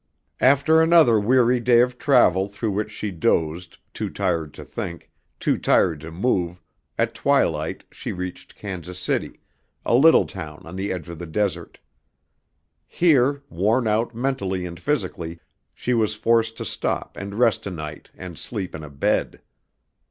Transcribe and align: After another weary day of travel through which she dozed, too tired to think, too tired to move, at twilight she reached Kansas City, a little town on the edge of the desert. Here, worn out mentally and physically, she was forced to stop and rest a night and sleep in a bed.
After 0.39 0.81
another 0.81 1.19
weary 1.19 1.59
day 1.59 1.79
of 1.79 1.99
travel 1.99 2.47
through 2.47 2.71
which 2.71 2.89
she 2.89 3.11
dozed, 3.11 3.77
too 3.93 4.09
tired 4.09 4.51
to 4.55 4.65
think, 4.65 5.11
too 5.39 5.59
tired 5.59 6.01
to 6.01 6.09
move, 6.09 6.59
at 6.97 7.13
twilight 7.13 7.83
she 7.91 8.11
reached 8.11 8.55
Kansas 8.55 8.97
City, 8.97 9.39
a 9.85 9.93
little 9.93 10.25
town 10.25 10.63
on 10.65 10.75
the 10.75 10.91
edge 10.91 11.07
of 11.07 11.19
the 11.19 11.27
desert. 11.27 11.77
Here, 12.87 13.43
worn 13.47 13.87
out 13.87 14.15
mentally 14.15 14.65
and 14.65 14.79
physically, 14.79 15.39
she 15.71 15.93
was 15.93 16.15
forced 16.15 16.57
to 16.57 16.65
stop 16.65 17.15
and 17.15 17.37
rest 17.37 17.67
a 17.67 17.69
night 17.69 18.09
and 18.15 18.39
sleep 18.39 18.73
in 18.73 18.83
a 18.83 18.89
bed. 18.89 19.39